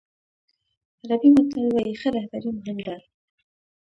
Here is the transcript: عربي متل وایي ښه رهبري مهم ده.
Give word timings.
عربي 1.03 1.29
متل 1.37 1.59
وایي 1.73 1.93
ښه 2.01 2.09
رهبري 2.15 2.49
مهم 2.57 2.77
ده. 2.87 2.95